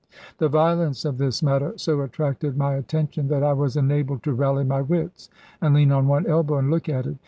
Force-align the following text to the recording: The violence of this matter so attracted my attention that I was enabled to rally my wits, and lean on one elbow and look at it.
The 0.39 0.49
violence 0.49 1.05
of 1.05 1.19
this 1.19 1.43
matter 1.43 1.73
so 1.77 2.01
attracted 2.01 2.57
my 2.57 2.73
attention 2.73 3.27
that 3.27 3.43
I 3.43 3.53
was 3.53 3.77
enabled 3.77 4.23
to 4.23 4.33
rally 4.33 4.63
my 4.63 4.81
wits, 4.81 5.29
and 5.61 5.75
lean 5.75 5.91
on 5.91 6.07
one 6.07 6.25
elbow 6.25 6.57
and 6.57 6.71
look 6.71 6.89
at 6.89 7.05
it. 7.05 7.17